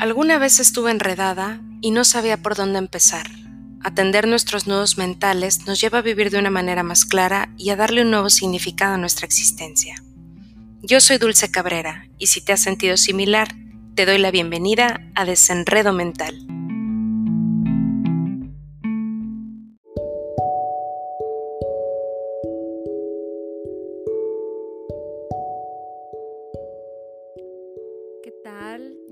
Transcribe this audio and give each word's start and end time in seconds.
Alguna 0.00 0.38
vez 0.38 0.60
estuve 0.60 0.90
enredada 0.90 1.60
y 1.82 1.90
no 1.90 2.04
sabía 2.04 2.38
por 2.38 2.54
dónde 2.54 2.78
empezar. 2.78 3.26
Atender 3.82 4.26
nuestros 4.26 4.66
nudos 4.66 4.96
mentales 4.96 5.66
nos 5.66 5.78
lleva 5.78 5.98
a 5.98 6.02
vivir 6.02 6.30
de 6.30 6.38
una 6.38 6.48
manera 6.48 6.82
más 6.82 7.04
clara 7.04 7.52
y 7.58 7.68
a 7.68 7.76
darle 7.76 8.00
un 8.00 8.10
nuevo 8.10 8.30
significado 8.30 8.94
a 8.94 8.96
nuestra 8.96 9.26
existencia. 9.26 10.02
Yo 10.80 11.02
soy 11.02 11.18
Dulce 11.18 11.50
Cabrera 11.50 12.08
y 12.16 12.28
si 12.28 12.40
te 12.40 12.54
has 12.54 12.60
sentido 12.60 12.96
similar, 12.96 13.54
te 13.94 14.06
doy 14.06 14.16
la 14.16 14.30
bienvenida 14.30 15.06
a 15.14 15.26
Desenredo 15.26 15.92
Mental. 15.92 16.49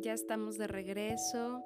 Ya 0.08 0.14
estamos 0.14 0.56
de 0.56 0.66
regreso. 0.66 1.62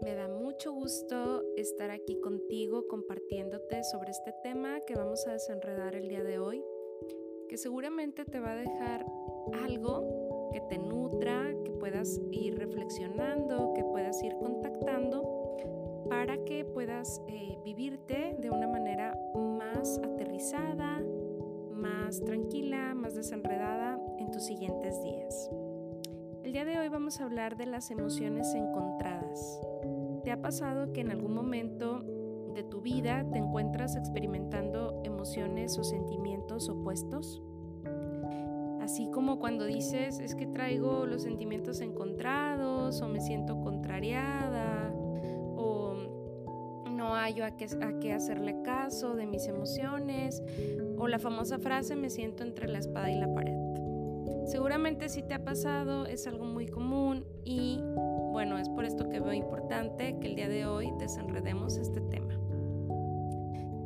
Me 0.00 0.14
da 0.14 0.28
mucho 0.28 0.72
gusto 0.72 1.42
estar 1.58 1.90
aquí 1.90 2.18
contigo 2.22 2.88
compartiéndote 2.88 3.84
sobre 3.84 4.12
este 4.12 4.32
tema 4.42 4.80
que 4.86 4.94
vamos 4.94 5.26
a 5.26 5.34
desenredar 5.34 5.94
el 5.94 6.08
día 6.08 6.24
de 6.24 6.38
hoy, 6.38 6.64
que 7.50 7.58
seguramente 7.58 8.24
te 8.24 8.40
va 8.40 8.52
a 8.52 8.56
dejar 8.56 9.04
algo 9.62 10.48
que 10.54 10.62
te 10.62 10.78
nutra, 10.78 11.52
que 11.66 11.70
puedas 11.72 12.18
ir 12.32 12.58
reflexionando, 12.58 13.74
que 13.74 13.84
puedas 13.84 14.22
ir 14.22 14.34
contactando 14.38 16.06
para 16.08 16.42
que 16.46 16.64
puedas 16.64 17.20
eh, 17.28 17.58
vivirte 17.62 18.38
de 18.38 18.50
una 18.50 18.68
manera 18.68 19.14
más 19.34 19.98
aterrizada, 19.98 21.04
más 21.72 22.24
tranquila, 22.24 22.94
más 22.94 23.14
desenredada 23.14 24.00
en 24.18 24.30
tus 24.30 24.44
siguientes 24.44 25.02
días. 25.02 25.50
El 26.46 26.52
día 26.52 26.64
de 26.64 26.78
hoy 26.78 26.88
vamos 26.88 27.20
a 27.20 27.24
hablar 27.24 27.56
de 27.56 27.66
las 27.66 27.90
emociones 27.90 28.54
encontradas. 28.54 29.60
¿Te 30.22 30.30
ha 30.30 30.40
pasado 30.40 30.92
que 30.92 31.00
en 31.00 31.10
algún 31.10 31.34
momento 31.34 32.04
de 32.54 32.62
tu 32.62 32.82
vida 32.82 33.28
te 33.32 33.38
encuentras 33.38 33.96
experimentando 33.96 35.02
emociones 35.02 35.76
o 35.76 35.82
sentimientos 35.82 36.68
opuestos? 36.68 37.42
Así 38.80 39.10
como 39.10 39.40
cuando 39.40 39.64
dices, 39.64 40.20
es 40.20 40.36
que 40.36 40.46
traigo 40.46 41.04
los 41.04 41.22
sentimientos 41.22 41.80
encontrados 41.80 43.02
o 43.02 43.08
me 43.08 43.20
siento 43.20 43.60
contrariada 43.60 44.94
o 45.56 45.94
no 46.92 47.14
qué, 47.56 47.66
a 47.82 47.98
qué 47.98 48.12
hacerle 48.12 48.62
caso 48.62 49.16
de 49.16 49.26
mis 49.26 49.48
emociones 49.48 50.44
o 50.96 51.08
la 51.08 51.18
famosa 51.18 51.58
frase 51.58 51.96
me 51.96 52.08
siento 52.08 52.44
entre 52.44 52.68
la 52.68 52.78
espada 52.78 53.10
y 53.10 53.18
la 53.18 53.34
pared. 53.34 53.65
Seguramente 54.46 55.08
si 55.08 55.24
te 55.24 55.34
ha 55.34 55.44
pasado, 55.44 56.06
es 56.06 56.28
algo 56.28 56.44
muy 56.44 56.68
común 56.68 57.26
y 57.44 57.80
bueno, 58.30 58.58
es 58.58 58.68
por 58.68 58.84
esto 58.84 59.08
que 59.08 59.18
veo 59.18 59.32
importante 59.32 60.16
que 60.20 60.28
el 60.28 60.36
día 60.36 60.48
de 60.48 60.66
hoy 60.66 60.92
desenredemos 61.00 61.76
este 61.76 62.00
tema. 62.00 62.38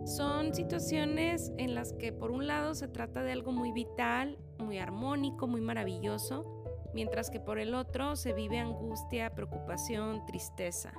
Son 0.04 0.54
situaciones 0.54 1.50
en 1.56 1.74
las 1.74 1.94
que 1.94 2.12
por 2.12 2.30
un 2.30 2.46
lado 2.46 2.74
se 2.74 2.88
trata 2.88 3.22
de 3.22 3.32
algo 3.32 3.52
muy 3.52 3.72
vital, 3.72 4.36
muy 4.58 4.78
armónico, 4.78 5.46
muy 5.46 5.62
maravilloso, 5.62 6.44
mientras 6.92 7.30
que 7.30 7.40
por 7.40 7.58
el 7.58 7.74
otro 7.74 8.14
se 8.14 8.34
vive 8.34 8.58
angustia, 8.58 9.34
preocupación, 9.34 10.26
tristeza. 10.26 10.92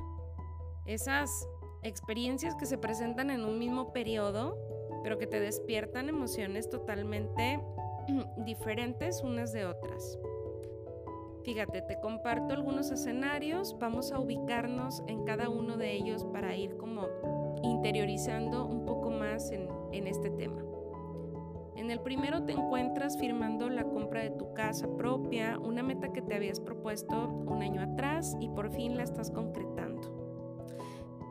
Esas 0.88 1.48
experiencias 1.84 2.56
que 2.56 2.66
se 2.66 2.80
presentan 2.80 3.30
en 3.30 3.46
un 3.46 3.60
mismo 3.60 3.94
periodo, 3.94 4.58
pero 5.04 5.20
que 5.20 5.28
te 5.28 5.40
despiertan 5.40 6.10
emociones 6.10 6.68
totalmente 6.68 7.60
diferentes 8.46 9.22
unas 9.24 9.52
de 9.52 9.66
otras. 9.66 10.20
Fíjate, 11.44 11.82
te 11.82 12.00
comparto 12.00 12.54
algunos 12.54 12.92
escenarios, 12.92 13.76
vamos 13.80 14.12
a 14.12 14.20
ubicarnos 14.20 15.04
en 15.08 15.24
cada 15.24 15.50
uno 15.50 15.76
de 15.76 15.94
ellos 15.94 16.24
para 16.26 16.56
ir 16.56 16.78
como 16.78 17.08
interiorizando 17.64 18.66
un 18.68 18.86
poco 18.86 19.10
más 19.10 19.52
en, 19.52 19.68
en 19.92 20.08
este 20.08 20.30
tema. 20.30 20.62
En 21.76 21.90
el 21.90 22.00
primero 22.00 22.44
te 22.44 22.52
encuentras 22.52 23.18
firmando 23.18 23.70
la 23.70 23.86
compra 23.86 24.22
de 24.22 24.30
tu 24.30 24.54
casa 24.54 24.88
propia, 24.98 25.58
una 25.58 25.82
meta 25.82 26.14
que 26.14 26.22
te 26.22 26.36
habías 26.36 26.60
propuesto 26.60 27.28
un 27.28 27.64
año 27.64 27.82
atrás 27.82 28.38
y 28.40 28.50
por 28.50 28.72
fin 28.72 28.98
la 28.98 29.04
estás 29.04 29.32
concretando. 29.32 30.22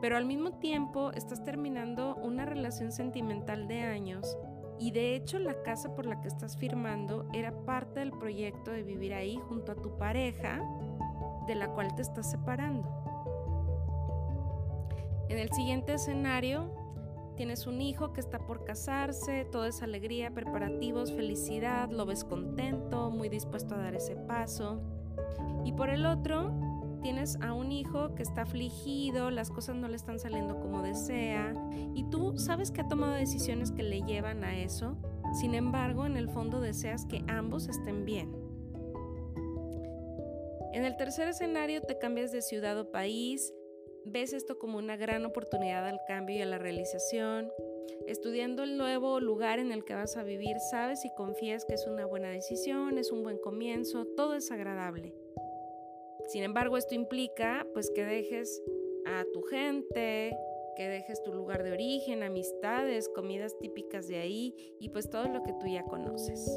Pero 0.01 0.17
al 0.17 0.25
mismo 0.25 0.51
tiempo 0.59 1.11
estás 1.13 1.43
terminando 1.45 2.15
una 2.15 2.43
relación 2.43 2.91
sentimental 2.91 3.67
de 3.67 3.81
años 3.81 4.37
y 4.81 4.89
de 4.89 5.15
hecho 5.15 5.37
la 5.37 5.61
casa 5.61 5.93
por 5.95 6.07
la 6.07 6.19
que 6.21 6.27
estás 6.27 6.57
firmando 6.57 7.27
era 7.33 7.51
parte 7.65 7.99
del 7.99 8.11
proyecto 8.11 8.71
de 8.71 8.81
vivir 8.81 9.13
ahí 9.13 9.39
junto 9.47 9.73
a 9.73 9.75
tu 9.75 9.95
pareja 9.95 10.59
de 11.45 11.53
la 11.53 11.69
cual 11.69 11.93
te 11.95 12.01
estás 12.01 12.31
separando. 12.31 12.89
En 15.29 15.37
el 15.37 15.51
siguiente 15.51 15.93
escenario 15.93 16.71
tienes 17.37 17.67
un 17.67 17.79
hijo 17.79 18.11
que 18.11 18.21
está 18.21 18.39
por 18.39 18.65
casarse, 18.65 19.45
todo 19.45 19.65
es 19.65 19.83
alegría, 19.83 20.31
preparativos, 20.31 21.11
felicidad, 21.11 21.91
lo 21.91 22.07
ves 22.07 22.23
contento, 22.23 23.11
muy 23.11 23.29
dispuesto 23.29 23.75
a 23.75 23.77
dar 23.77 23.93
ese 23.93 24.15
paso. 24.15 24.81
Y 25.63 25.73
por 25.73 25.89
el 25.89 26.07
otro, 26.07 26.51
tienes 27.01 27.37
a 27.41 27.53
un 27.53 27.71
hijo 27.71 28.15
que 28.15 28.23
está 28.23 28.43
afligido, 28.43 29.31
las 29.31 29.49
cosas 29.49 29.75
no 29.75 29.87
le 29.87 29.95
están 29.95 30.19
saliendo 30.19 30.59
como 30.59 30.81
desea 30.81 31.53
y 31.93 32.03
tú 32.09 32.37
sabes 32.37 32.71
que 32.71 32.81
ha 32.81 32.87
tomado 32.87 33.13
decisiones 33.13 33.71
que 33.71 33.83
le 33.83 34.01
llevan 34.01 34.43
a 34.43 34.59
eso, 34.59 34.95
sin 35.39 35.55
embargo 35.55 36.05
en 36.05 36.17
el 36.17 36.29
fondo 36.29 36.61
deseas 36.61 37.05
que 37.05 37.23
ambos 37.27 37.67
estén 37.67 38.05
bien. 38.05 38.31
En 40.73 40.85
el 40.85 40.95
tercer 40.95 41.27
escenario 41.27 41.81
te 41.81 41.97
cambias 41.97 42.31
de 42.31 42.41
ciudad 42.41 42.79
o 42.79 42.91
país, 42.91 43.53
ves 44.05 44.33
esto 44.33 44.57
como 44.57 44.77
una 44.77 44.95
gran 44.95 45.25
oportunidad 45.25 45.85
al 45.85 45.99
cambio 46.07 46.37
y 46.37 46.41
a 46.41 46.45
la 46.45 46.57
realización. 46.57 47.51
Estudiando 48.07 48.63
el 48.63 48.77
nuevo 48.77 49.19
lugar 49.19 49.59
en 49.59 49.71
el 49.71 49.83
que 49.83 49.93
vas 49.93 50.17
a 50.17 50.23
vivir, 50.23 50.57
sabes 50.71 51.05
y 51.05 51.13
confías 51.13 51.65
que 51.65 51.75
es 51.75 51.85
una 51.87 52.05
buena 52.05 52.29
decisión, 52.29 52.97
es 52.97 53.11
un 53.11 53.21
buen 53.21 53.37
comienzo, 53.37 54.05
todo 54.15 54.33
es 54.33 54.49
agradable. 54.49 55.13
Sin 56.31 56.43
embargo, 56.43 56.77
esto 56.77 56.95
implica 56.95 57.67
pues 57.73 57.91
que 57.91 58.05
dejes 58.05 58.63
a 59.05 59.25
tu 59.33 59.41
gente, 59.41 60.33
que 60.77 60.87
dejes 60.87 61.21
tu 61.23 61.33
lugar 61.33 61.61
de 61.61 61.73
origen, 61.73 62.23
amistades, 62.23 63.09
comidas 63.09 63.57
típicas 63.59 64.07
de 64.07 64.19
ahí 64.19 64.55
y 64.79 64.87
pues 64.87 65.09
todo 65.09 65.27
lo 65.27 65.43
que 65.43 65.51
tú 65.51 65.67
ya 65.67 65.83
conoces. 65.83 66.49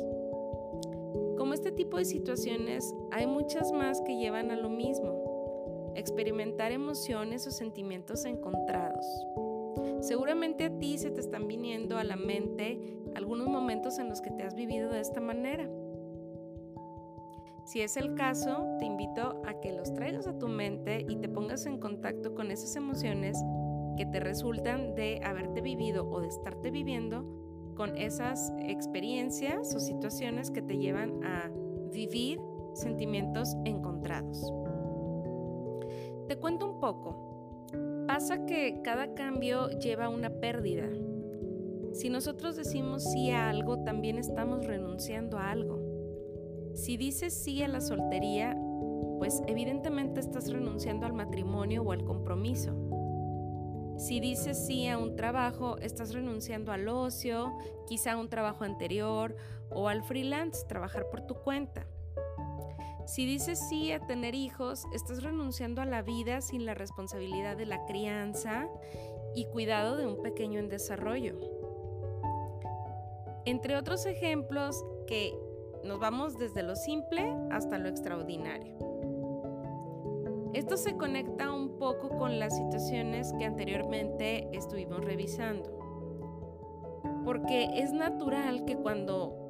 Como 1.37 1.55
este 1.55 1.73
tipo 1.73 1.97
de 1.97 2.05
situaciones, 2.05 2.95
hay 3.11 3.27
muchas 3.27 3.73
más 3.73 4.01
que 4.03 4.17
llevan 4.17 4.53
a 4.53 4.57
lo 4.57 4.69
mismo, 4.69 5.93
experimentar 5.97 6.71
emociones 6.71 7.45
o 7.49 7.51
sentimientos 7.51 8.27
encontrados. 8.27 9.05
Seguramente 10.03 10.67
a 10.67 10.79
ti 10.79 10.99
se 10.99 11.11
te 11.11 11.21
están 11.21 11.49
viniendo 11.49 11.99
a 11.99 12.05
la 12.05 12.15
mente 12.15 12.79
algunos 13.17 13.49
momentos 13.49 13.99
en 13.99 14.09
los 14.09 14.21
que 14.21 14.31
te 14.31 14.45
has 14.45 14.55
vivido 14.55 14.93
de 14.93 15.01
esta 15.01 15.21
manera. 15.21 15.69
Si 17.65 17.81
es 17.81 17.97
el 17.97 18.15
caso, 18.15 18.67
te 18.79 18.85
invito 18.85 19.43
a 19.47 19.59
que 19.61 19.73
los 19.73 19.95
traigas 19.95 20.27
a 20.27 20.39
tu 20.39 20.49
mente 20.49 21.05
y 21.09 21.17
te 21.17 21.31
pongas 21.31 21.65
en 21.65 21.79
contacto 21.79 22.35
con 22.35 22.51
esas 22.51 22.77
emociones 22.77 23.39
que 23.97 24.05
te 24.05 24.21
resultan 24.21 24.95
de 24.95 25.21
haberte 25.25 25.63
vivido 25.63 26.09
o 26.11 26.21
de 26.21 26.29
estarte 26.29 26.71
viviendo 26.71 27.25
con 27.75 27.97
esas 27.97 28.53
experiencias 28.61 29.75
o 29.75 29.81
situaciones 29.81 30.51
que 30.51 30.63
te 30.63 30.77
llevan 30.77 31.25
a 31.25 31.51
vivir 31.91 32.39
sentimientos 32.75 33.57
encontrados. 33.65 34.53
Te 36.29 36.37
cuento 36.37 36.71
un 36.71 36.81
poco. 36.81 37.67
Pasa 38.07 38.45
que 38.45 38.81
cada 38.83 39.15
cambio 39.15 39.71
lleva 39.71 40.11
una 40.11 40.29
pérdida. 40.29 40.89
Si 41.93 42.11
nosotros 42.11 42.57
decimos 42.57 43.05
sí 43.05 43.31
a 43.31 43.49
algo, 43.49 43.83
también 43.85 44.19
estamos 44.19 44.67
renunciando 44.67 45.39
a 45.39 45.51
algo. 45.51 45.84
Si 46.75 46.97
dices 46.97 47.33
sí 47.33 47.63
a 47.63 47.69
la 47.69 47.81
soltería, 47.81 48.57
pues 49.19 49.43
evidentemente 49.47 50.21
estás 50.21 50.51
renunciando 50.51 51.07
al 51.07 51.13
matrimonio 51.13 51.83
o 51.83 51.93
al 51.93 52.05
compromiso. 52.05 52.75
Si 53.97 54.19
dices 54.19 54.67
sí 54.67 54.89
a 54.89 54.99
un 54.99 55.15
trabajo, 55.15 55.79
estás 55.79 56.13
renunciando 56.13 56.73
al 56.73 56.89
ocio, 56.89 57.57
quizá 57.87 58.13
a 58.13 58.17
un 58.17 58.29
trabajo 58.29 58.65
anterior 58.65 59.37
o 59.71 59.89
al 59.89 60.03
freelance, 60.03 60.67
trabajar 60.67 61.09
por 61.11 61.21
tu 61.21 61.35
cuenta. 61.35 61.87
Si 63.07 63.25
dices 63.25 63.61
sí 63.69 63.93
a 63.93 64.01
tener 64.01 64.35
hijos, 64.35 64.85
estás 64.93 65.23
renunciando 65.23 65.81
a 65.81 65.87
la 65.87 66.03
vida 66.03 66.41
sin 66.41 66.67
la 66.67 66.75
responsabilidad 66.75 67.57
de 67.57 67.67
la 67.67 67.85
crianza 67.85 68.69
y 69.35 69.45
cuidado 69.47 69.97
de 69.97 70.07
un 70.07 70.23
pequeño 70.23 70.59
en 70.59 70.69
desarrollo. 70.69 71.39
Entre 73.45 73.77
otros 73.77 74.07
ejemplos 74.07 74.85
que 75.07 75.39
nos 75.85 76.01
vamos 76.01 76.39
desde 76.39 76.63
lo 76.63 76.77
simple 76.77 77.35
hasta 77.51 77.79
lo 77.79 77.89
extraordinario. 77.89 78.77
Esto 80.55 80.77
se 80.77 80.97
conecta 80.97 81.53
un 81.53 81.79
poco 81.79 82.11
con 82.17 82.39
las 82.39 82.57
situaciones 82.57 83.33
que 83.39 83.45
anteriormente 83.45 84.49
estuvimos 84.53 85.05
revisando. 85.05 85.77
Porque 87.25 87.81
es 87.81 87.93
natural 87.93 88.65
que 88.65 88.77
cuando 88.77 89.45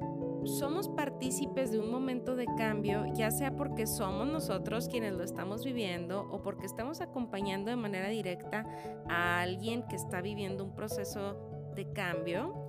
somos 0.45 0.89
partícipes 0.89 1.71
de 1.71 1.79
un 1.79 1.91
momento 1.91 2.35
de 2.35 2.45
cambio, 2.57 3.05
ya 3.13 3.31
sea 3.31 3.55
porque 3.55 3.87
somos 3.87 4.27
nosotros 4.27 4.87
quienes 4.87 5.13
lo 5.13 5.23
estamos 5.23 5.63
viviendo 5.63 6.27
o 6.31 6.41
porque 6.41 6.65
estamos 6.65 7.01
acompañando 7.01 7.69
de 7.69 7.77
manera 7.77 8.09
directa 8.09 8.65
a 9.07 9.41
alguien 9.41 9.83
que 9.87 9.95
está 9.95 10.21
viviendo 10.21 10.63
un 10.63 10.75
proceso 10.75 11.37
de 11.75 11.91
cambio, 11.91 12.64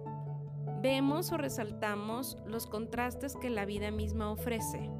vemos 0.80 1.32
o 1.32 1.36
resaltamos 1.36 2.38
los 2.46 2.66
contrastes 2.66 3.36
que 3.36 3.50
la 3.50 3.64
vida 3.64 3.90
misma 3.90 4.30
ofrece. 4.30 4.90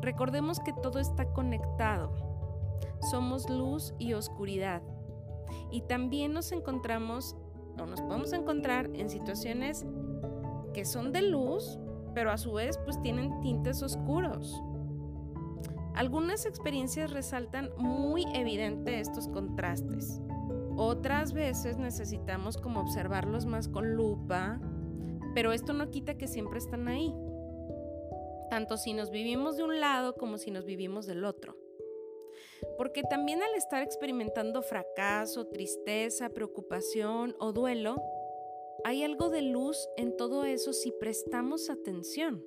Recordemos 0.00 0.60
que 0.60 0.72
todo 0.72 0.98
está 0.98 1.32
conectado. 1.32 2.12
Somos 3.10 3.48
luz 3.50 3.94
y 3.98 4.12
oscuridad. 4.14 4.82
Y 5.70 5.82
también 5.82 6.32
nos 6.32 6.52
encontramos 6.52 7.36
o 7.80 7.86
nos 7.86 8.00
podemos 8.00 8.32
encontrar 8.32 8.90
en 8.94 9.08
situaciones 9.08 9.86
que 10.74 10.84
son 10.84 11.12
de 11.12 11.22
luz, 11.22 11.78
pero 12.14 12.30
a 12.30 12.38
su 12.38 12.52
vez 12.52 12.78
pues 12.78 13.00
tienen 13.02 13.40
tintes 13.40 13.82
oscuros. 13.82 14.62
Algunas 15.94 16.46
experiencias 16.46 17.10
resaltan 17.12 17.70
muy 17.76 18.24
evidente 18.34 19.00
estos 19.00 19.26
contrastes. 19.28 20.20
Otras 20.80 21.32
veces 21.32 21.76
necesitamos 21.76 22.56
como 22.56 22.78
observarlos 22.78 23.46
más 23.46 23.66
con 23.66 23.96
lupa, 23.96 24.60
pero 25.34 25.52
esto 25.52 25.72
no 25.72 25.90
quita 25.90 26.16
que 26.16 26.28
siempre 26.28 26.58
están 26.58 26.86
ahí. 26.86 27.12
Tanto 28.48 28.76
si 28.76 28.92
nos 28.92 29.10
vivimos 29.10 29.56
de 29.56 29.64
un 29.64 29.80
lado 29.80 30.14
como 30.14 30.38
si 30.38 30.52
nos 30.52 30.64
vivimos 30.64 31.06
del 31.06 31.24
otro. 31.24 31.56
Porque 32.76 33.02
también 33.02 33.42
al 33.42 33.54
estar 33.56 33.82
experimentando 33.82 34.62
fracaso, 34.62 35.48
tristeza, 35.48 36.28
preocupación 36.28 37.34
o 37.40 37.52
duelo, 37.52 38.00
hay 38.84 39.02
algo 39.02 39.30
de 39.30 39.42
luz 39.42 39.88
en 39.96 40.16
todo 40.16 40.44
eso 40.44 40.72
si 40.72 40.92
prestamos 40.92 41.70
atención. 41.70 42.44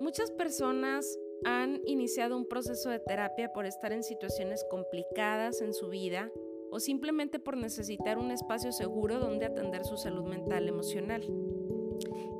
Muchas 0.00 0.32
personas 0.32 1.16
han 1.44 1.80
iniciado 1.86 2.36
un 2.36 2.46
proceso 2.46 2.90
de 2.90 2.98
terapia 2.98 3.52
por 3.52 3.66
estar 3.66 3.92
en 3.92 4.02
situaciones 4.02 4.64
complicadas 4.70 5.60
en 5.60 5.74
su 5.74 5.88
vida 5.88 6.30
o 6.70 6.80
simplemente 6.80 7.38
por 7.38 7.56
necesitar 7.56 8.18
un 8.18 8.30
espacio 8.30 8.72
seguro 8.72 9.18
donde 9.18 9.46
atender 9.46 9.84
su 9.84 9.96
salud 9.96 10.24
mental 10.24 10.68
emocional. 10.68 11.22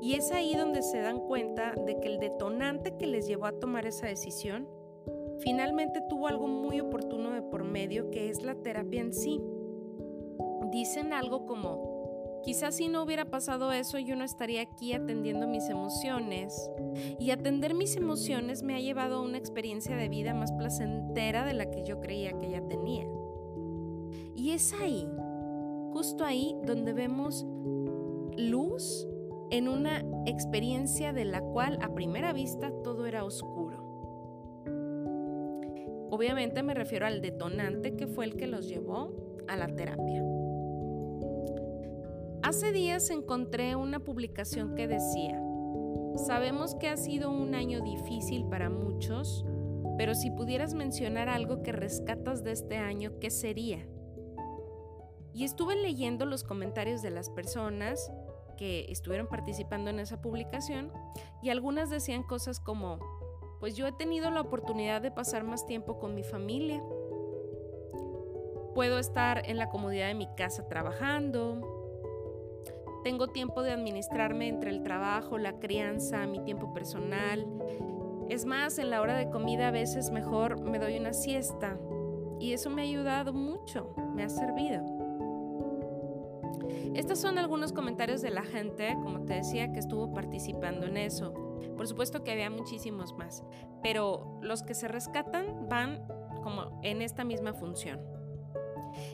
Y 0.01 0.15
es 0.15 0.31
ahí 0.31 0.55
donde 0.55 0.81
se 0.81 0.99
dan 0.99 1.19
cuenta 1.19 1.75
de 1.85 1.99
que 1.99 2.07
el 2.07 2.19
detonante 2.19 2.97
que 2.97 3.07
les 3.07 3.27
llevó 3.27 3.45
a 3.45 3.59
tomar 3.59 3.85
esa 3.85 4.07
decisión 4.07 4.67
finalmente 5.39 6.01
tuvo 6.09 6.27
algo 6.27 6.47
muy 6.47 6.79
oportuno 6.79 7.31
de 7.31 7.41
por 7.41 7.63
medio 7.63 8.09
que 8.11 8.29
es 8.29 8.43
la 8.43 8.55
terapia 8.55 9.01
en 9.01 9.13
sí 9.13 9.41
dicen 10.73 11.13
algo 11.13 11.45
como, 11.45 11.92
quizás 12.43 12.75
si 12.75 12.87
no 12.87 13.03
hubiera 13.03 13.25
pasado 13.25 13.71
eso 13.71 13.97
yo 13.99 14.15
no 14.15 14.23
estaría 14.23 14.61
aquí 14.61 14.93
atendiendo 14.93 15.47
mis 15.47 15.69
emociones. 15.69 16.69
Y 17.19 17.31
atender 17.31 17.73
mis 17.73 17.95
emociones 17.95 18.63
me 18.63 18.75
ha 18.75 18.79
llevado 18.79 19.17
a 19.17 19.21
una 19.21 19.37
experiencia 19.37 19.95
de 19.95 20.09
vida 20.09 20.33
más 20.33 20.51
placentera 20.51 21.45
de 21.45 21.53
la 21.53 21.69
que 21.71 21.83
yo 21.83 21.99
creía 21.99 22.37
que 22.37 22.49
ya 22.49 22.61
tenía. 22.61 23.07
Y 24.35 24.51
es 24.51 24.73
ahí, 24.73 25.07
justo 25.91 26.25
ahí, 26.25 26.55
donde 26.65 26.93
vemos 26.93 27.45
luz 28.37 29.07
en 29.51 29.67
una 29.67 30.03
experiencia 30.25 31.13
de 31.13 31.25
la 31.25 31.41
cual 31.41 31.77
a 31.81 31.93
primera 31.93 32.33
vista 32.33 32.71
todo 32.83 33.05
era 33.05 33.23
oscuro. 33.23 33.83
Obviamente 36.09 36.61
me 36.63 36.73
refiero 36.73 37.05
al 37.05 37.21
detonante 37.21 37.95
que 37.95 38.07
fue 38.07 38.25
el 38.25 38.35
que 38.35 38.47
los 38.47 38.67
llevó 38.67 39.13
a 39.47 39.55
la 39.55 39.67
terapia. 39.67 40.23
Hace 42.53 42.71
días 42.71 43.09
encontré 43.09 43.75
una 43.75 43.97
publicación 43.97 44.75
que 44.75 44.87
decía, 44.87 45.41
sabemos 46.17 46.75
que 46.75 46.87
ha 46.87 46.97
sido 46.97 47.31
un 47.31 47.55
año 47.55 47.81
difícil 47.81 48.45
para 48.45 48.69
muchos, 48.69 49.43
pero 49.97 50.13
si 50.13 50.29
pudieras 50.29 50.75
mencionar 50.75 51.29
algo 51.29 51.63
que 51.63 51.71
rescatas 51.71 52.43
de 52.43 52.51
este 52.51 52.77
año, 52.77 53.13
¿qué 53.19 53.31
sería? 53.31 53.87
Y 55.33 55.45
estuve 55.45 55.75
leyendo 55.75 56.27
los 56.27 56.43
comentarios 56.43 57.01
de 57.01 57.09
las 57.09 57.31
personas 57.31 58.11
que 58.55 58.85
estuvieron 58.89 59.25
participando 59.25 59.89
en 59.89 59.99
esa 59.99 60.21
publicación 60.21 60.91
y 61.41 61.49
algunas 61.49 61.89
decían 61.89 62.21
cosas 62.21 62.59
como, 62.59 62.99
pues 63.61 63.75
yo 63.75 63.87
he 63.87 63.93
tenido 63.93 64.29
la 64.29 64.41
oportunidad 64.41 65.01
de 65.01 65.09
pasar 65.09 65.43
más 65.43 65.65
tiempo 65.65 65.97
con 65.97 66.13
mi 66.13 66.21
familia. 66.21 66.83
Puedo 68.75 68.99
estar 68.99 69.41
en 69.49 69.57
la 69.57 69.69
comodidad 69.69 70.09
de 70.09 70.13
mi 70.13 70.27
casa 70.35 70.67
trabajando, 70.67 71.82
tengo 73.03 73.27
tiempo 73.27 73.61
de 73.61 73.71
administrarme 73.71 74.47
entre 74.47 74.71
el 74.71 74.81
trabajo, 74.81 75.37
la 75.37 75.59
crianza, 75.59 76.25
mi 76.25 76.39
tiempo 76.43 76.73
personal. 76.73 77.45
Es 78.29 78.45
más, 78.45 78.79
en 78.79 78.89
la 78.89 79.01
hora 79.01 79.17
de 79.17 79.29
comida 79.29 79.67
a 79.67 79.71
veces 79.71 80.11
mejor 80.11 80.61
me 80.61 80.79
doy 80.79 80.97
una 80.97 81.13
siesta. 81.13 81.77
Y 82.39 82.53
eso 82.53 82.69
me 82.69 82.81
ha 82.81 82.85
ayudado 82.85 83.33
mucho, 83.33 83.93
me 84.15 84.23
ha 84.23 84.29
servido. 84.29 84.83
Estos 86.93 87.19
son 87.19 87.37
algunos 87.37 87.73
comentarios 87.73 88.21
de 88.21 88.29
la 88.29 88.43
gente, 88.43 88.95
como 89.01 89.25
te 89.25 89.33
decía, 89.33 89.71
que 89.71 89.79
estuvo 89.79 90.13
participando 90.13 90.85
en 90.85 90.97
eso. 90.97 91.33
Por 91.75 91.87
supuesto 91.87 92.23
que 92.23 92.31
había 92.31 92.49
muchísimos 92.49 93.13
más, 93.17 93.43
pero 93.81 94.39
los 94.41 94.63
que 94.63 94.73
se 94.73 94.87
rescatan 94.87 95.67
van 95.69 96.05
como 96.43 96.79
en 96.83 97.01
esta 97.01 97.23
misma 97.23 97.53
función. 97.53 97.99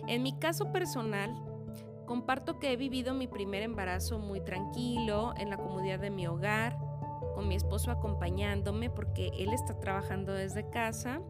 En 0.07 0.23
mi 0.23 0.37
caso 0.37 0.71
personal, 0.71 1.33
Comparto 2.09 2.57
que 2.57 2.73
he 2.73 2.75
vivido 2.75 3.13
mi 3.13 3.27
primer 3.27 3.61
embarazo 3.61 4.17
muy 4.17 4.41
tranquilo, 4.41 5.31
en 5.37 5.51
la 5.51 5.57
comodidad 5.57 5.99
de 5.99 6.09
mi 6.09 6.25
hogar, 6.25 6.75
con 7.35 7.47
mi 7.47 7.53
esposo 7.53 7.91
acompañándome 7.91 8.89
porque 8.89 9.27
él 9.37 9.53
está 9.53 9.79
trabajando 9.79 10.33
desde 10.33 10.67
casa 10.71 11.21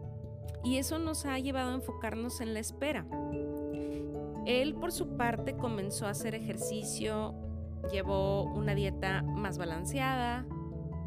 y 0.63 0.77
eso 0.77 0.97
nos 0.97 1.25
ha 1.25 1.37
llevado 1.37 1.71
a 1.71 1.75
enfocarnos 1.75 2.39
en 2.39 2.53
la 2.53 2.61
espera. 2.61 3.05
Él 4.45 4.73
por 4.73 4.93
su 4.93 5.17
parte 5.17 5.57
comenzó 5.57 6.07
a 6.07 6.11
hacer 6.11 6.33
ejercicio, 6.33 7.35
llevó 7.91 8.43
una 8.43 8.73
dieta 8.73 9.21
más 9.21 9.57
balanceada 9.57 10.45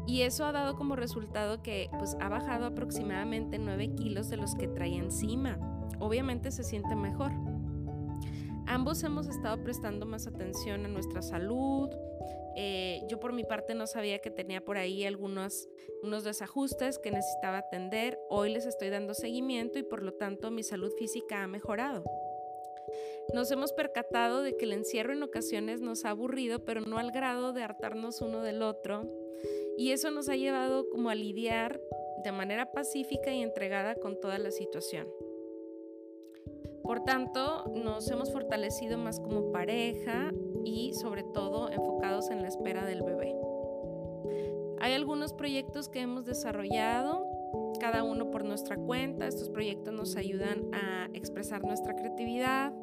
y 0.05 0.21
eso 0.21 0.45
ha 0.45 0.51
dado 0.51 0.75
como 0.75 0.95
resultado 0.95 1.63
que 1.63 1.89
pues 1.97 2.15
ha 2.21 2.29
bajado 2.29 2.67
aproximadamente 2.67 3.57
9 3.57 3.95
kilos 3.95 4.29
de 4.29 4.37
los 4.37 4.53
que 4.53 4.67
traía 4.67 4.99
encima. 4.99 5.57
Obviamente 5.99 6.51
se 6.51 6.63
siente 6.63 6.95
mejor. 6.95 7.31
Ambos 8.67 9.03
hemos 9.03 9.27
estado 9.27 9.61
prestando 9.63 10.05
más 10.05 10.27
atención 10.27 10.85
a 10.85 10.87
nuestra 10.87 11.21
salud. 11.21 11.89
Eh, 12.55 13.01
yo 13.09 13.19
por 13.19 13.33
mi 13.33 13.43
parte 13.43 13.73
no 13.73 13.87
sabía 13.87 14.19
que 14.19 14.29
tenía 14.29 14.63
por 14.63 14.77
ahí 14.77 15.05
algunos 15.05 15.67
unos 16.01 16.23
desajustes 16.23 16.99
que 16.99 17.11
necesitaba 17.11 17.59
atender. 17.59 18.19
Hoy 18.29 18.51
les 18.51 18.65
estoy 18.65 18.89
dando 18.89 19.13
seguimiento 19.13 19.79
y 19.79 19.83
por 19.83 20.03
lo 20.03 20.13
tanto 20.13 20.51
mi 20.51 20.63
salud 20.63 20.91
física 20.97 21.43
ha 21.43 21.47
mejorado. 21.47 22.03
Nos 23.33 23.49
hemos 23.51 23.73
percatado 23.73 24.41
de 24.41 24.55
que 24.55 24.65
el 24.65 24.73
encierro 24.73 25.13
en 25.13 25.23
ocasiones 25.23 25.81
nos 25.81 26.05
ha 26.05 26.09
aburrido, 26.09 26.65
pero 26.65 26.81
no 26.81 26.97
al 26.97 27.11
grado 27.11 27.53
de 27.53 27.63
hartarnos 27.63 28.21
uno 28.21 28.41
del 28.41 28.61
otro. 28.61 29.09
Y 29.77 29.91
eso 29.91 30.11
nos 30.11 30.29
ha 30.29 30.35
llevado 30.35 30.89
como 30.89 31.09
a 31.09 31.15
lidiar 31.15 31.81
de 32.23 32.31
manera 32.31 32.71
pacífica 32.71 33.33
y 33.33 33.41
entregada 33.41 33.95
con 33.95 34.19
toda 34.19 34.37
la 34.37 34.51
situación. 34.51 35.07
Por 36.83 37.03
tanto, 37.05 37.65
nos 37.73 38.09
hemos 38.11 38.31
fortalecido 38.31 38.97
más 38.97 39.19
como 39.19 39.51
pareja 39.51 40.31
y 40.65 40.93
sobre 40.93 41.23
todo 41.23 41.71
enfocados 41.71 42.29
en 42.29 42.41
la 42.41 42.49
espera 42.49 42.85
del 42.85 43.03
bebé. 43.03 43.35
Hay 44.79 44.93
algunos 44.93 45.33
proyectos 45.33 45.87
que 45.87 46.01
hemos 46.01 46.25
desarrollado, 46.25 47.25
cada 47.79 48.03
uno 48.03 48.31
por 48.31 48.43
nuestra 48.43 48.75
cuenta. 48.75 49.27
Estos 49.27 49.49
proyectos 49.49 49.93
nos 49.93 50.17
ayudan 50.17 50.73
a 50.73 51.09
expresar 51.13 51.63
nuestra 51.63 51.95
creatividad 51.95 52.73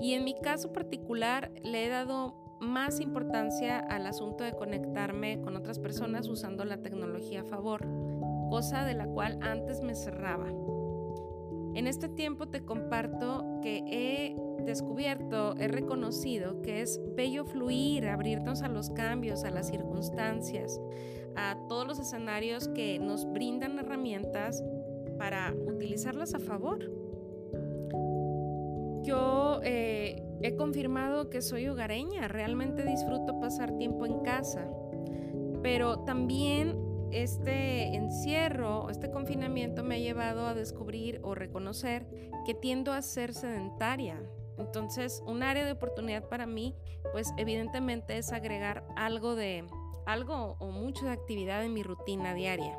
y 0.00 0.14
en 0.14 0.24
mi 0.24 0.34
caso 0.34 0.72
particular 0.72 1.52
le 1.62 1.86
he 1.86 1.88
dado 1.88 2.34
más 2.60 2.98
importancia 2.98 3.78
al 3.78 4.06
asunto 4.06 4.42
de 4.42 4.52
conectarme 4.52 5.40
con 5.42 5.56
otras 5.56 5.78
personas 5.78 6.28
usando 6.28 6.64
la 6.64 6.78
tecnología 6.78 7.42
a 7.42 7.44
favor, 7.44 7.86
cosa 8.50 8.84
de 8.84 8.94
la 8.94 9.06
cual 9.06 9.38
antes 9.42 9.80
me 9.80 9.94
cerraba. 9.94 10.46
En 11.74 11.88
este 11.88 12.08
tiempo 12.08 12.46
te 12.46 12.64
comparto 12.64 13.60
que 13.60 13.82
he 13.88 14.36
descubierto, 14.64 15.56
he 15.56 15.66
reconocido 15.66 16.62
que 16.62 16.82
es 16.82 17.00
bello 17.16 17.44
fluir, 17.44 18.06
abrirnos 18.06 18.62
a 18.62 18.68
los 18.68 18.90
cambios, 18.90 19.42
a 19.42 19.50
las 19.50 19.68
circunstancias, 19.68 20.80
a 21.34 21.56
todos 21.68 21.86
los 21.86 21.98
escenarios 21.98 22.68
que 22.68 22.98
nos 23.00 23.30
brindan 23.30 23.78
herramientas 23.78 24.62
para 25.18 25.52
utilizarlas 25.66 26.34
a 26.34 26.38
favor. 26.38 26.78
Yo 29.02 29.60
eh, 29.64 30.22
he 30.42 30.54
confirmado 30.56 31.28
que 31.28 31.42
soy 31.42 31.66
hogareña, 31.66 32.28
realmente 32.28 32.84
disfruto 32.84 33.38
pasar 33.40 33.76
tiempo 33.76 34.06
en 34.06 34.20
casa, 34.20 34.70
pero 35.62 36.04
también 36.04 36.83
este 37.22 37.94
encierro, 37.94 38.90
este 38.90 39.10
confinamiento 39.10 39.84
me 39.84 39.96
ha 39.96 39.98
llevado 39.98 40.46
a 40.46 40.54
descubrir 40.54 41.20
o 41.22 41.34
reconocer 41.34 42.06
que 42.44 42.54
tiendo 42.54 42.92
a 42.92 43.02
ser 43.02 43.34
sedentaria. 43.34 44.20
Entonces, 44.58 45.22
un 45.26 45.42
área 45.42 45.64
de 45.64 45.72
oportunidad 45.72 46.28
para 46.28 46.46
mí, 46.46 46.74
pues 47.12 47.32
evidentemente 47.36 48.18
es 48.18 48.32
agregar 48.32 48.84
algo 48.96 49.36
de 49.36 49.64
algo 50.06 50.56
o 50.58 50.70
mucho 50.70 51.06
de 51.06 51.12
actividad 51.12 51.64
en 51.64 51.72
mi 51.72 51.82
rutina 51.82 52.34
diaria. 52.34 52.78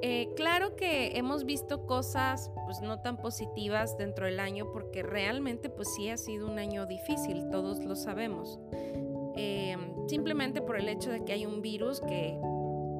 Eh, 0.00 0.32
claro 0.36 0.76
que 0.76 1.18
hemos 1.18 1.44
visto 1.44 1.84
cosas 1.84 2.52
pues 2.66 2.80
no 2.80 3.00
tan 3.00 3.16
positivas 3.16 3.98
dentro 3.98 4.26
del 4.26 4.38
año 4.38 4.70
porque 4.72 5.02
realmente 5.02 5.70
pues 5.70 5.92
sí 5.92 6.08
ha 6.08 6.16
sido 6.16 6.46
un 6.46 6.60
año 6.60 6.86
difícil, 6.86 7.48
todos 7.50 7.84
lo 7.84 7.96
sabemos. 7.96 8.60
Eh, 9.40 9.76
simplemente 10.08 10.60
por 10.60 10.76
el 10.76 10.88
hecho 10.88 11.10
de 11.10 11.24
que 11.24 11.32
hay 11.32 11.46
un 11.46 11.62
virus 11.62 12.00
que 12.00 12.36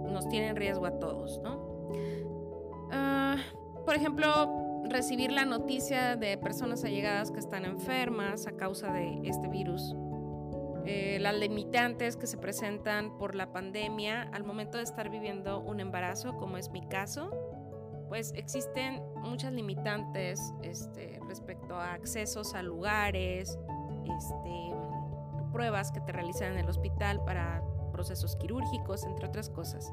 nos 0.08 0.28
tiene 0.28 0.48
en 0.48 0.56
riesgo 0.56 0.86
a 0.86 0.98
todos, 0.98 1.40
¿no? 1.42 1.90
Ah, 2.92 3.36
por 3.84 3.96
ejemplo, 3.96 4.82
recibir 4.88 5.32
la 5.32 5.44
noticia 5.44 6.16
de 6.16 6.38
personas 6.38 6.84
allegadas 6.84 7.32
que 7.32 7.40
están 7.40 7.64
enfermas 7.64 8.46
a 8.46 8.52
causa 8.52 8.92
de 8.92 9.20
este 9.24 9.48
virus 9.48 9.94
eh, 10.90 11.18
las 11.20 11.34
limitantes 11.34 12.16
que 12.16 12.26
se 12.26 12.38
presentan 12.38 13.18
por 13.18 13.34
la 13.34 13.52
pandemia 13.52 14.22
al 14.32 14.42
momento 14.42 14.78
de 14.78 14.84
estar 14.84 15.10
viviendo 15.10 15.60
un 15.60 15.80
embarazo, 15.80 16.38
como 16.38 16.56
es 16.56 16.70
mi 16.70 16.80
caso, 16.88 17.30
pues 18.08 18.32
existen 18.34 19.02
muchas 19.16 19.52
limitantes 19.52 20.40
este, 20.62 21.20
respecto 21.28 21.74
a 21.74 21.92
accesos 21.92 22.54
a 22.54 22.62
lugares, 22.62 23.58
este, 24.18 24.74
pruebas 25.58 25.90
que 25.90 26.00
te 26.00 26.12
realizan 26.12 26.52
en 26.52 26.58
el 26.58 26.68
hospital 26.68 27.20
para 27.24 27.64
procesos 27.90 28.36
quirúrgicos, 28.36 29.02
entre 29.02 29.26
otras 29.26 29.50
cosas. 29.50 29.92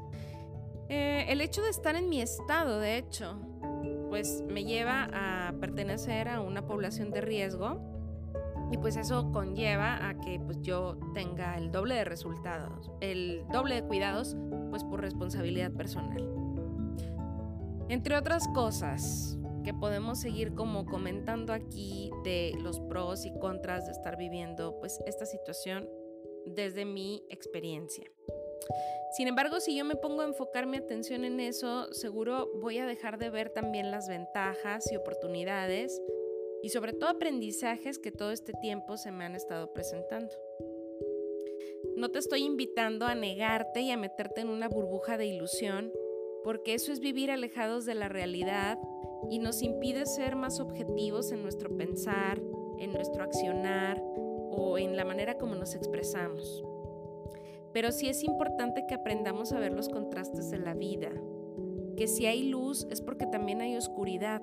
Eh, 0.88 1.24
el 1.28 1.40
hecho 1.40 1.60
de 1.60 1.70
estar 1.70 1.96
en 1.96 2.08
mi 2.08 2.20
estado, 2.20 2.78
de 2.78 2.96
hecho, 2.96 3.36
pues 4.08 4.44
me 4.46 4.62
lleva 4.62 5.08
a 5.12 5.52
pertenecer 5.60 6.28
a 6.28 6.40
una 6.40 6.64
población 6.64 7.10
de 7.10 7.20
riesgo 7.20 7.80
y 8.70 8.78
pues 8.78 8.96
eso 8.96 9.32
conlleva 9.32 10.08
a 10.08 10.14
que 10.20 10.38
pues 10.38 10.62
yo 10.62 10.98
tenga 11.14 11.56
el 11.56 11.72
doble 11.72 11.96
de 11.96 12.04
resultados, 12.04 12.92
el 13.00 13.42
doble 13.52 13.74
de 13.74 13.82
cuidados, 13.82 14.36
pues 14.70 14.84
por 14.84 15.00
responsabilidad 15.00 15.72
personal. 15.72 16.30
Entre 17.88 18.16
otras 18.16 18.46
cosas 18.54 19.36
que 19.66 19.74
podemos 19.74 20.20
seguir 20.20 20.54
como 20.54 20.86
comentando 20.86 21.52
aquí 21.52 22.12
de 22.22 22.52
los 22.62 22.78
pros 22.78 23.26
y 23.26 23.36
contras 23.40 23.84
de 23.86 23.90
estar 23.90 24.16
viviendo 24.16 24.78
pues 24.78 25.00
esta 25.06 25.26
situación 25.26 25.90
desde 26.46 26.84
mi 26.84 27.24
experiencia. 27.30 28.04
Sin 29.16 29.26
embargo, 29.26 29.58
si 29.58 29.76
yo 29.76 29.84
me 29.84 29.96
pongo 29.96 30.22
a 30.22 30.26
enfocar 30.26 30.66
mi 30.66 30.76
atención 30.76 31.24
en 31.24 31.40
eso, 31.40 31.92
seguro 31.92 32.48
voy 32.60 32.78
a 32.78 32.86
dejar 32.86 33.18
de 33.18 33.28
ver 33.28 33.50
también 33.50 33.90
las 33.90 34.06
ventajas 34.06 34.92
y 34.92 34.96
oportunidades 34.96 36.00
y 36.62 36.68
sobre 36.68 36.92
todo 36.92 37.10
aprendizajes 37.10 37.98
que 37.98 38.12
todo 38.12 38.30
este 38.30 38.52
tiempo 38.52 38.96
se 38.96 39.10
me 39.10 39.24
han 39.24 39.34
estado 39.34 39.72
presentando. 39.72 40.32
No 41.96 42.08
te 42.12 42.20
estoy 42.20 42.44
invitando 42.44 43.04
a 43.04 43.16
negarte 43.16 43.80
y 43.80 43.90
a 43.90 43.96
meterte 43.96 44.42
en 44.42 44.48
una 44.48 44.68
burbuja 44.68 45.18
de 45.18 45.26
ilusión, 45.26 45.92
porque 46.44 46.74
eso 46.74 46.92
es 46.92 47.00
vivir 47.00 47.32
alejados 47.32 47.84
de 47.84 47.96
la 47.96 48.08
realidad 48.08 48.78
y 49.30 49.38
nos 49.38 49.62
impide 49.62 50.06
ser 50.06 50.36
más 50.36 50.60
objetivos 50.60 51.32
en 51.32 51.42
nuestro 51.42 51.76
pensar, 51.76 52.40
en 52.78 52.92
nuestro 52.92 53.22
accionar 53.22 54.02
o 54.50 54.78
en 54.78 54.96
la 54.96 55.04
manera 55.04 55.38
como 55.38 55.54
nos 55.54 55.74
expresamos. 55.74 56.64
Pero 57.72 57.92
sí 57.92 58.08
es 58.08 58.22
importante 58.22 58.84
que 58.88 58.94
aprendamos 58.94 59.52
a 59.52 59.58
ver 59.58 59.72
los 59.72 59.88
contrastes 59.88 60.50
de 60.50 60.58
la 60.58 60.74
vida, 60.74 61.10
que 61.96 62.08
si 62.08 62.26
hay 62.26 62.48
luz 62.48 62.86
es 62.90 63.00
porque 63.00 63.26
también 63.26 63.60
hay 63.60 63.76
oscuridad 63.76 64.42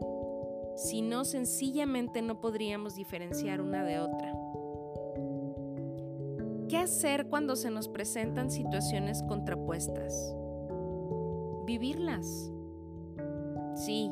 si 0.75 1.02
no 1.02 1.24
sencillamente 1.24 2.22
no 2.22 2.42
podríamos 2.42 2.96
diferenciar 2.96 3.62
una 3.62 3.84
de 3.84 4.00
otra. 4.00 4.34
¿Qué 6.68 6.78
hacer 6.78 7.28
cuando 7.28 7.56
se 7.56 7.70
nos 7.70 7.88
presentan 7.88 8.50
situaciones 8.50 9.22
contrapuestas? 9.24 10.36
Vivirlas. 11.66 12.52
Sí, 13.75 14.12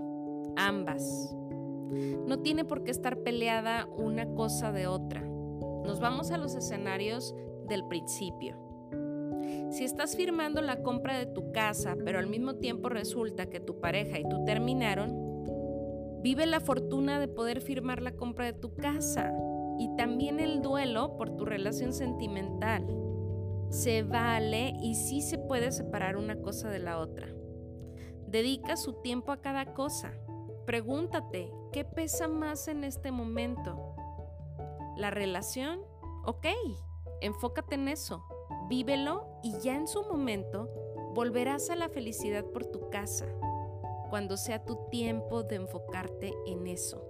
ambas. 0.55 1.36
No 2.27 2.39
tiene 2.39 2.65
por 2.65 2.84
qué 2.84 2.91
estar 2.91 3.17
peleada 3.20 3.88
una 3.98 4.34
cosa 4.34 4.72
de 4.72 4.88
otra. 4.88 5.22
Nos 5.22 6.00
vamos 6.00 6.31
a 6.31 6.38
los 6.38 6.55
escenarios 6.55 7.36
del 7.67 7.86
principio. 7.88 8.58
Si 9.72 9.84
estás 9.84 10.15
firmando 10.15 10.62
la 10.62 10.84
compra 10.84 11.17
de 11.17 11.25
tu 11.25 11.51
casa, 11.51 11.96
pero 12.03 12.20
al 12.20 12.27
mismo 12.27 12.55
tiempo 12.55 12.89
resulta 12.89 13.50
que 13.50 13.60
tu 13.60 13.79
pareja 13.79 14.20
y 14.20 14.24
tú 14.29 14.43
terminaron, 14.46 15.31
Vive 16.22 16.46
la 16.46 16.60
fortuna 16.60 17.20
de 17.20 17.27
poder 17.27 17.62
firmar 17.62 18.03
la 18.03 18.12
compra 18.12 18.46
de 18.46 18.53
tu 18.53 18.75
casa 18.75 19.34
y 19.79 19.89
también 19.96 20.39
el 20.39 20.62
duelo 20.62 21.17
por 21.17 21.36
tu 21.36 21.46
relación 21.46 21.93
sentimental. 21.93 22.86
Se 23.70 24.03
vale 24.03 24.75
y 24.84 24.93
sí 24.93 25.22
se 25.22 25.39
puede 25.39 25.72
separar 25.72 26.17
una 26.17 26.39
cosa 26.39 26.70
de 26.70 26.77
la 26.77 27.00
otra. 27.00 27.27
Dedica 28.27 28.77
su 28.77 29.01
tiempo 29.01 29.31
a 29.31 29.41
cada 29.41 29.74
cosa. 29.74 30.13
Pregúntate, 30.72 31.51
¿qué 31.74 31.84
pesa 31.84 32.30
más 32.30 32.70
en 32.70 32.86
este 32.86 33.12
momento? 33.12 33.94
¿La 34.96 35.10
relación? 35.10 35.82
Ok, 36.24 36.48
enfócate 37.20 37.75
en 37.75 37.90
eso, 37.90 38.24
vívelo 38.70 39.28
y 39.44 39.60
ya 39.60 39.75
en 39.75 39.86
su 39.86 40.01
momento 40.04 40.70
volverás 41.13 41.70
a 41.72 41.75
la 41.75 41.90
felicidad 41.90 42.46
por 42.46 42.63
tu 42.63 42.90
casa 42.90 43.25
cuando 44.10 44.38
sea 44.38 44.63
tu 44.63 44.78
tiempo 44.90 45.44
de 45.44 45.58
enfocarte 45.58 46.34
en 46.48 46.66
eso. 46.68 47.06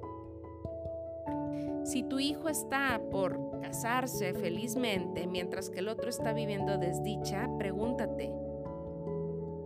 Si 1.83 2.01
tu 2.01 2.17
hijo 2.17 2.49
está 2.49 2.99
por 3.11 3.59
casarse 3.61 4.33
felizmente 4.33 5.27
mientras 5.27 5.69
que 5.69 5.81
el 5.81 5.87
otro 5.87 6.09
está 6.09 6.33
viviendo 6.33 6.79
desdicha, 6.79 7.47
pregúntate, 7.59 8.33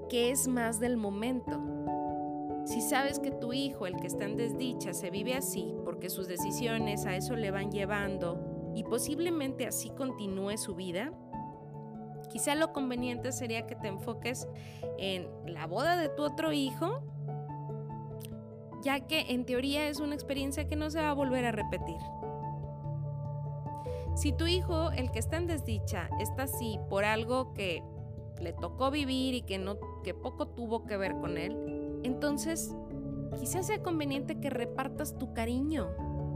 ¿qué 0.09 0.31
es 0.31 0.49
más 0.49 0.81
del 0.81 0.97
momento? 0.97 1.61
Si 2.65 2.81
sabes 2.81 3.19
que 3.19 3.31
tu 3.31 3.53
hijo, 3.53 3.85
el 3.87 3.95
que 3.95 4.07
está 4.07 4.25
en 4.25 4.35
desdicha, 4.35 4.93
se 4.93 5.09
vive 5.09 5.35
así 5.35 5.75
porque 5.83 6.09
sus 6.09 6.27
decisiones 6.27 7.05
a 7.05 7.15
eso 7.15 7.35
le 7.35 7.51
van 7.51 7.71
llevando 7.71 8.73
y 8.75 8.83
posiblemente 8.83 9.67
así 9.67 9.91
continúe 9.91 10.57
su 10.57 10.75
vida, 10.75 11.13
quizá 12.29 12.55
lo 12.55 12.73
conveniente 12.73 13.31
sería 13.31 13.67
que 13.67 13.75
te 13.75 13.87
enfoques 13.87 14.47
en 14.97 15.27
la 15.45 15.67
boda 15.67 15.95
de 15.95 16.09
tu 16.09 16.23
otro 16.23 16.51
hijo 16.51 17.03
ya 18.85 18.99
que 18.99 19.21
en 19.29 19.45
teoría 19.45 19.87
es 19.87 19.99
una 19.99 20.13
experiencia 20.13 20.67
que 20.67 20.75
no 20.75 20.91
se 20.91 21.01
va 21.01 21.09
a 21.09 21.13
volver 21.13 21.43
a 21.43 21.51
repetir. 21.51 21.97
Si 24.15 24.31
tu 24.31 24.45
hijo, 24.45 24.91
el 24.91 25.11
que 25.11 25.17
está 25.17 25.37
en 25.37 25.47
desdicha, 25.47 26.07
está 26.19 26.43
así 26.43 26.79
por 26.87 27.03
algo 27.03 27.51
que 27.53 27.83
le 28.39 28.53
tocó 28.53 28.91
vivir 28.91 29.33
y 29.33 29.41
que, 29.41 29.59
que 30.03 30.13
poco 30.13 30.49
tuvo 30.49 30.85
que 30.85 30.97
ver 30.97 31.13
con 31.17 31.39
él, 31.39 31.74
entonces 32.05 32.73
quizás 33.39 33.67
sea 33.67 33.81
conveniente 33.81 34.39
que 34.39 34.49
repartas 34.49 35.17
tu 35.17 35.33
cariño. 35.33 35.89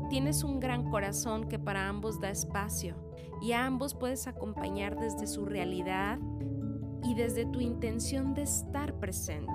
Tienes 0.09 0.43
un 0.43 0.59
gran 0.59 0.89
corazón 0.89 1.47
que 1.47 1.59
para 1.59 1.87
ambos 1.87 2.19
da 2.19 2.31
espacio 2.31 2.95
y 3.41 3.51
a 3.51 3.65
ambos 3.65 3.93
puedes 3.93 4.27
acompañar 4.27 4.99
desde 4.99 5.27
su 5.27 5.45
realidad 5.45 6.19
y 7.03 7.13
desde 7.13 7.45
tu 7.45 7.61
intención 7.61 8.33
de 8.33 8.43
estar 8.43 8.99
presente. 8.99 9.53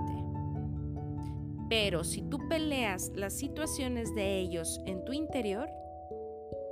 Pero 1.68 2.04
si 2.04 2.22
tú 2.22 2.38
peleas 2.48 3.10
las 3.14 3.32
situaciones 3.34 4.14
de 4.14 4.38
ellos 4.38 4.80
en 4.86 5.04
tu 5.04 5.12
interior, 5.12 5.68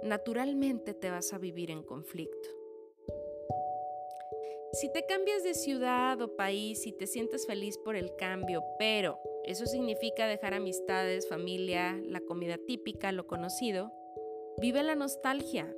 naturalmente 0.04 0.94
te 0.94 1.10
vas 1.10 1.32
a 1.32 1.38
vivir 1.38 1.70
en 1.70 1.82
conflicto. 1.82 2.48
Si 4.72 4.90
te 4.92 5.04
cambias 5.04 5.42
de 5.42 5.54
ciudad 5.54 6.20
o 6.22 6.34
país 6.36 6.86
y 6.86 6.92
te 6.92 7.06
sientes 7.06 7.46
feliz 7.46 7.76
por 7.78 7.94
el 7.94 8.16
cambio, 8.16 8.62
pero 8.78 9.18
eso 9.44 9.66
significa 9.66 10.26
dejar 10.26 10.54
amistades, 10.54 11.28
familia, 11.28 12.00
la 12.06 12.20
comida 12.20 12.58
típica, 12.58 13.12
lo 13.12 13.26
conocido, 13.26 13.92
vive 14.60 14.82
la 14.82 14.94
nostalgia, 14.94 15.74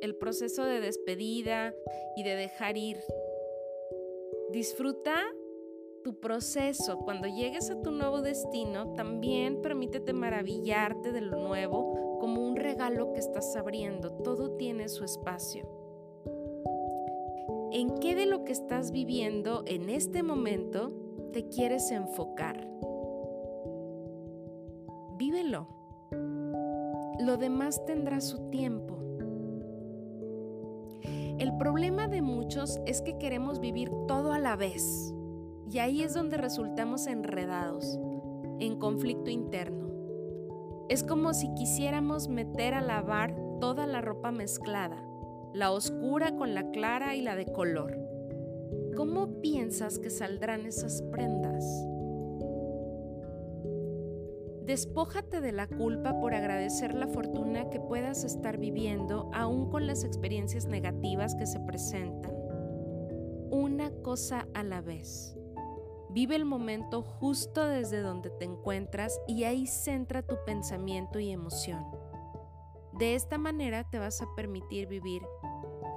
el 0.00 0.16
proceso 0.16 0.64
de 0.64 0.80
despedida 0.80 1.74
y 2.16 2.22
de 2.22 2.36
dejar 2.36 2.76
ir. 2.76 2.98
Disfruta 4.50 5.22
tu 6.02 6.18
proceso, 6.18 6.98
cuando 6.98 7.28
llegues 7.28 7.70
a 7.70 7.80
tu 7.82 7.90
nuevo 7.90 8.22
destino, 8.22 8.94
también 8.94 9.60
permítete 9.60 10.12
maravillarte 10.12 11.12
de 11.12 11.20
lo 11.20 11.36
nuevo 11.36 12.18
como 12.20 12.42
un 12.42 12.56
regalo 12.56 13.12
que 13.12 13.20
estás 13.20 13.54
abriendo. 13.56 14.10
Todo 14.22 14.56
tiene 14.56 14.88
su 14.88 15.04
espacio. 15.04 15.68
¿En 17.72 17.98
qué 18.00 18.14
de 18.14 18.26
lo 18.26 18.44
que 18.44 18.52
estás 18.52 18.90
viviendo 18.90 19.62
en 19.66 19.90
este 19.90 20.22
momento 20.22 20.92
te 21.32 21.48
quieres 21.48 21.90
enfocar? 21.90 22.66
Lo 25.58 27.36
demás 27.36 27.84
tendrá 27.84 28.20
su 28.20 28.50
tiempo. 28.50 28.98
El 31.38 31.56
problema 31.56 32.06
de 32.06 32.22
muchos 32.22 32.80
es 32.86 33.02
que 33.02 33.18
queremos 33.18 33.60
vivir 33.60 33.90
todo 34.06 34.32
a 34.32 34.38
la 34.38 34.56
vez 34.56 35.12
y 35.70 35.78
ahí 35.78 36.02
es 36.02 36.14
donde 36.14 36.36
resultamos 36.36 37.06
enredados, 37.06 37.98
en 38.58 38.78
conflicto 38.78 39.30
interno. 39.30 39.90
Es 40.88 41.02
como 41.02 41.34
si 41.34 41.52
quisiéramos 41.54 42.28
meter 42.28 42.74
a 42.74 42.80
lavar 42.80 43.34
toda 43.60 43.86
la 43.86 44.00
ropa 44.00 44.30
mezclada, 44.32 45.02
la 45.52 45.72
oscura 45.72 46.36
con 46.36 46.54
la 46.54 46.70
clara 46.70 47.16
y 47.16 47.22
la 47.22 47.36
de 47.36 47.46
color. 47.46 47.98
¿Cómo 48.96 49.40
piensas 49.40 49.98
que 49.98 50.10
saldrán 50.10 50.66
esas 50.66 51.02
prendas? 51.02 51.64
Despójate 54.70 55.40
de 55.40 55.50
la 55.50 55.66
culpa 55.66 56.20
por 56.20 56.32
agradecer 56.32 56.94
la 56.94 57.08
fortuna 57.08 57.68
que 57.70 57.80
puedas 57.80 58.22
estar 58.22 58.56
viviendo 58.56 59.28
aún 59.34 59.68
con 59.68 59.88
las 59.88 60.04
experiencias 60.04 60.66
negativas 60.66 61.34
que 61.34 61.44
se 61.44 61.58
presentan. 61.58 62.32
Una 63.50 63.90
cosa 64.04 64.46
a 64.54 64.62
la 64.62 64.80
vez. 64.80 65.36
Vive 66.10 66.36
el 66.36 66.44
momento 66.44 67.02
justo 67.02 67.66
desde 67.66 68.00
donde 68.00 68.30
te 68.30 68.44
encuentras 68.44 69.20
y 69.26 69.42
ahí 69.42 69.66
centra 69.66 70.22
tu 70.22 70.36
pensamiento 70.46 71.18
y 71.18 71.30
emoción. 71.30 71.84
De 72.92 73.16
esta 73.16 73.38
manera 73.38 73.90
te 73.90 73.98
vas 73.98 74.22
a 74.22 74.28
permitir 74.36 74.86
vivir 74.86 75.22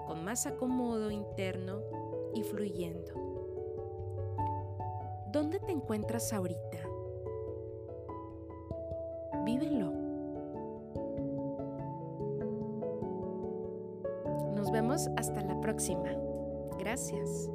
con 0.08 0.26
más 0.26 0.48
acomodo 0.48 1.12
interno 1.12 1.80
y 2.34 2.42
fluyendo. 2.42 3.14
¿Dónde 5.32 5.60
te 5.60 5.72
encuentras 5.72 6.34
ahorita? 6.34 6.93
Gracias. 16.78 17.50